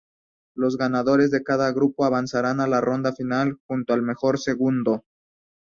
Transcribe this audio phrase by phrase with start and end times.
[0.55, 5.05] Los ganadores de cada grupo avanzarán a la ronda final, junto al mejor segundo.